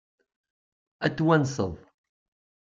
[1.05, 1.73] Ad t-twanseḍ?